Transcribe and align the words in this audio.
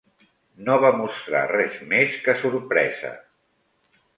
No 0.69 0.77
va 0.83 0.89
mostrar 1.01 1.43
res 1.51 1.77
més 1.91 2.15
que 2.25 2.35
sorpresa. 2.41 3.13